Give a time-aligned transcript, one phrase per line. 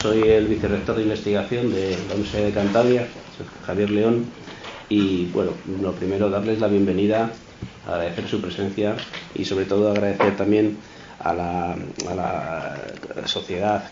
[0.00, 3.06] Soy el vicerrector de investigación de la Universidad de Cantabria,
[3.66, 4.24] Javier León,
[4.88, 7.30] y bueno, lo primero darles la bienvenida,
[7.86, 8.96] agradecer su presencia
[9.34, 10.78] y sobre todo agradecer también
[11.18, 11.76] a la,
[13.26, 13.90] sociedad,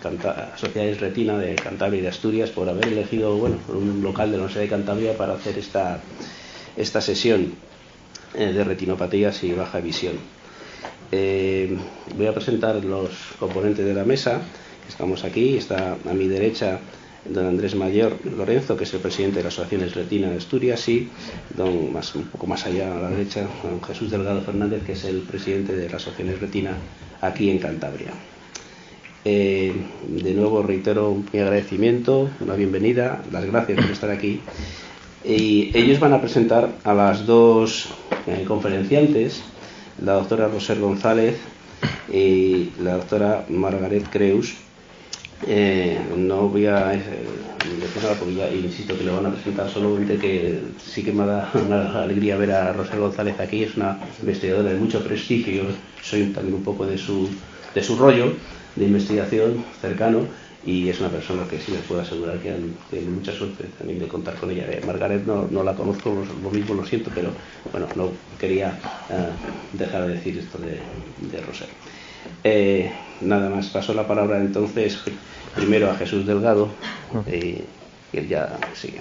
[0.57, 4.63] Sociedades Retina de Cantabria y de Asturias por haber elegido un local de la Universidad
[4.63, 6.01] de Cantabria para hacer esta,
[6.79, 7.53] esta sesión
[8.35, 10.15] eh, de retinopatías y baja visión.
[11.13, 11.77] Eh,
[12.17, 14.41] voy a presentar los componentes de la mesa
[14.89, 15.57] estamos aquí.
[15.57, 16.81] Está a mi derecha
[17.25, 21.09] don Andrés Mayor Lorenzo, que es el presidente de la Asociación Retina de Asturias, y
[21.57, 25.05] don, más, un poco más allá a la derecha, don Jesús Delgado Fernández, que es
[25.05, 26.73] el presidente de la Asociación Retina
[27.21, 28.13] aquí en Cantabria.
[29.25, 29.73] Eh,
[30.09, 34.41] de nuevo reitero mi agradecimiento, una bienvenida, las gracias por estar aquí.
[35.25, 37.89] Y ellos van a presentar a las dos
[38.27, 39.43] eh, conferenciantes,
[40.03, 41.37] la doctora Roser González
[42.11, 44.55] y la doctora Margaret Creus,
[45.41, 49.69] eh, no voy a eh, decir nada porque ya insisto que le van a presentar
[49.69, 54.01] solamente que sí que me da una alegría ver a Rosa González aquí, es una
[54.19, 57.41] investigadora de mucho prestigio, yo soy también un poco de su,
[57.75, 58.41] de su rollo
[58.75, 62.55] de investigación cercano y es una persona que sí les puedo asegurar que
[62.89, 64.67] tiene mucha suerte también de contar con ella.
[64.71, 67.37] Eh, Margaret no, no, la conozco, lo mismo lo siento, pero
[67.71, 68.81] bueno, no quería
[69.73, 71.43] dejar de decir esto de, de.
[72.45, 74.99] Eh, nada más, paso la palabra entonces
[75.55, 76.69] primero a Jesús Delgado
[77.27, 77.63] y,
[78.13, 79.01] él ya sigue.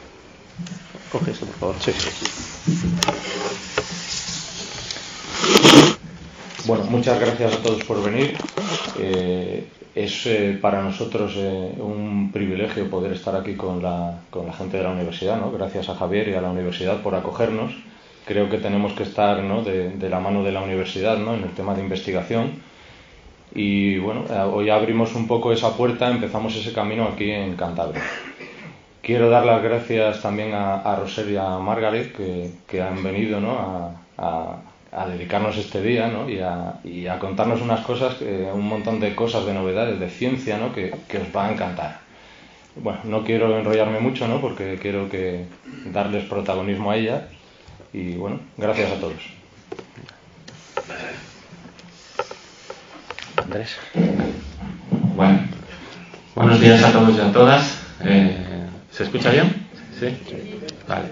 [1.12, 1.76] Coge esto, por favor.
[6.66, 8.36] Bueno, muchas gracias a todos por venir.
[9.00, 14.78] Eh, es eh, para nosotros un privilegio poder estar aquí con la, con la gente
[14.78, 15.40] de la universidad.
[15.40, 15.52] ¿no?
[15.52, 17.72] Gracias a Javier y a la universidad por acogernos.
[18.26, 19.64] Creo que tenemos que estar ¿no?
[19.64, 21.36] de, de, la mano de la universidad ¿no?
[21.36, 22.62] en el tema de investigación
[23.54, 28.04] y bueno, eh, hoy abrimos un poco esa puerta, empezamos ese camino aquí en Cantabria.
[29.02, 32.14] Quiero dar las gracias también a, a Roser y a Margaret
[32.68, 33.96] que, han venido ¿no?
[34.18, 34.58] a,
[35.08, 36.30] dedicarnos este día ¿no?
[36.30, 36.40] y,
[37.08, 40.74] a, contarnos unas cosas, un montón de cosas, de novedades, de ciencia ¿no?
[40.74, 42.00] que, que os va a encantar.
[42.76, 44.42] Bueno, no quiero enrollarme mucho ¿no?
[44.42, 45.46] porque quiero que
[45.86, 47.24] darles protagonismo a ellas
[47.94, 49.38] y bueno, gracias a todos.
[55.16, 55.40] Bueno,
[56.36, 57.82] buenos días a todos y a todas.
[58.04, 58.38] Eh,
[58.92, 59.68] ¿Se escucha bien?
[60.00, 60.16] Sí.
[60.88, 61.06] Vale.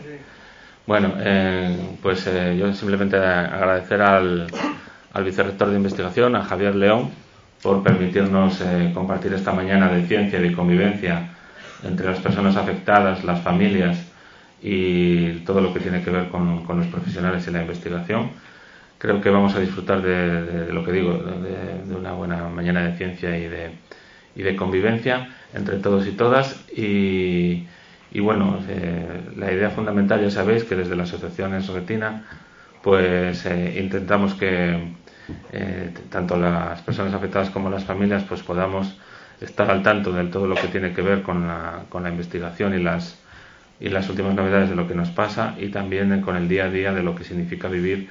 [0.85, 4.45] Bueno, eh, pues eh, yo simplemente agradecer al,
[5.13, 7.09] al vicerrector de investigación, a Javier León,
[7.63, 8.61] por permitirnos
[8.93, 11.29] compartir esta mañana de ciencia y de convivencia
[11.83, 13.97] entre las personas afectadas, las familias
[14.61, 18.29] y todo lo que tiene que ver con, con los profesionales y la investigación
[18.97, 23.37] creo que vamos a disfrutar de, lo que digo, de, una buena mañana de ciencia
[23.37, 23.71] y de,
[24.35, 26.65] y de convivencia entre todos y todas.
[26.75, 27.65] Y,
[28.19, 32.23] bueno, eh, la idea fundamental, ya sabéis que desde la Asociación Retina,
[32.81, 34.93] pues eh, intentamos que
[35.51, 38.95] eh, tanto las personas afectadas como las familias pues podamos
[39.41, 42.73] estar al tanto de todo lo que tiene que ver con la, con la investigación
[42.73, 43.19] y las,
[43.79, 46.69] y las últimas novedades de lo que nos pasa y también con el día a
[46.69, 48.09] día de lo que significa vivir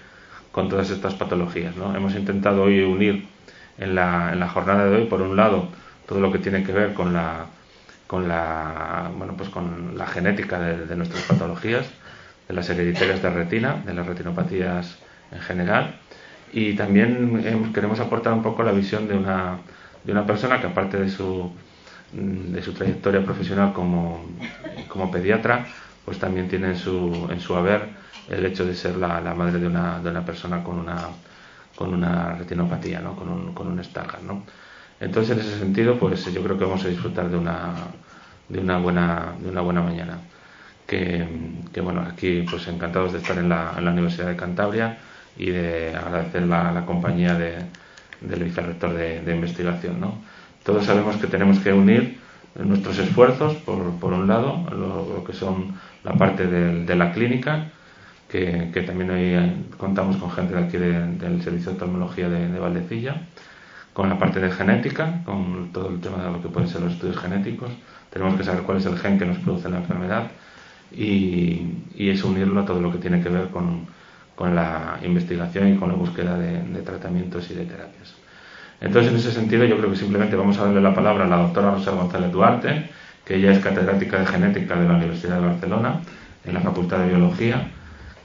[0.54, 1.74] con todas estas patologías.
[1.76, 1.96] ¿no?
[1.96, 3.26] Hemos intentado hoy unir
[3.76, 5.66] en la, en la jornada de hoy, por un lado,
[6.06, 7.46] todo lo que tiene que ver con la,
[8.06, 11.86] con la, bueno, pues con la genética de, nuestras patologías,
[12.46, 14.96] de las hereditarias de retina, de las retinopatías
[15.32, 15.96] en general,
[16.52, 19.58] y también queremos aportar un poco la visión de una,
[20.04, 21.50] de una persona que aparte de su,
[22.12, 24.24] de su trayectoria profesional como,
[24.86, 25.66] como pediatra,
[26.04, 29.58] pues también tiene en su, en su haber el hecho de ser la, la madre
[29.58, 30.96] de una, de una persona con una,
[31.76, 33.14] con una retinopatía, ¿no?
[33.16, 34.22] con, un, con un Stargardt.
[34.24, 34.42] ¿no?
[35.00, 37.72] Entonces, en ese sentido, pues yo creo que vamos a disfrutar de una,
[38.48, 40.18] de una, buena, de una buena mañana.
[40.86, 41.26] Que,
[41.72, 44.98] que bueno, aquí pues encantados de estar en la, en la Universidad de Cantabria
[45.36, 47.56] y de agradecer la, la compañía de,
[48.20, 49.98] del vicerrector de, de investigación.
[50.00, 50.18] ¿no?
[50.62, 52.18] Todos sabemos que tenemos que unir
[52.54, 57.70] nuestros esfuerzos, por, por un lado, lo, que son la parte de, de la clínica,
[58.34, 62.58] que, también hoy eh, contamos con gente de aquí del Servicio de Oftalmología de, de,
[62.58, 63.22] Valdecilla,
[63.92, 66.94] con la parte de genética, con todo el tema de lo que pueden ser los
[66.94, 67.70] estudios genéticos.
[68.10, 70.32] Tenemos que saber cuál es el gen que nos produce la enfermedad
[70.90, 71.62] y,
[71.94, 73.86] y es unirlo a todo lo que tiene que ver con,
[74.34, 78.14] con la investigación y con la búsqueda de, de, tratamientos y de terapias.
[78.80, 81.36] Entonces, en ese sentido, yo creo que simplemente vamos a darle la palabra a la
[81.36, 82.90] doctora Rosa González Duarte,
[83.24, 86.00] que ella es catedrática de genética de la Universidad de Barcelona,
[86.44, 87.70] en la Facultad de Biología,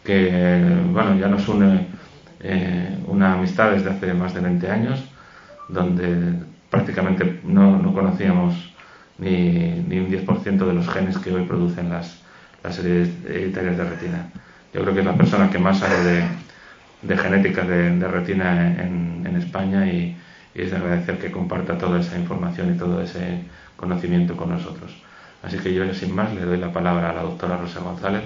[0.09, 1.85] que bueno, ya nos une
[2.39, 5.03] eh, una amistad desde hace más de 20 años,
[5.67, 6.33] donde
[6.71, 8.73] prácticamente no, no conocíamos
[9.19, 12.23] ni, ni un 10% de los genes que hoy producen las,
[12.63, 14.29] las hereditarias de retina.
[14.73, 16.23] Yo creo que es la persona que más sabe de,
[17.03, 20.17] de genética de, retina en, en España y,
[20.55, 23.44] y, es de agradecer que comparta toda esa información y todo ese
[23.75, 24.91] conocimiento con nosotros.
[25.44, 28.23] Así que yo, sin más, le doy la palabra a la doctora Rosa González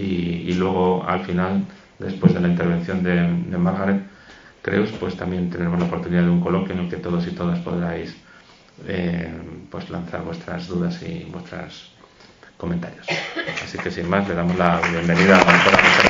[0.00, 1.64] y, y luego, al final,
[1.98, 4.02] después de la intervención de, de Margaret
[4.62, 7.58] Creus, pues también tendremos la oportunidad de un coloquio en el que todos y todas
[7.60, 8.14] podráis
[8.86, 9.30] eh,
[9.70, 11.92] pues lanzar vuestras dudas y vuestros
[12.56, 13.06] comentarios.
[13.64, 16.09] Así que sin más, le damos la bienvenida a la doctora